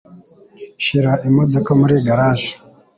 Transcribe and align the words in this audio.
Shira 0.85 1.13
imodoka 1.27 1.69
muri 1.79 1.95
garage. 2.07 2.49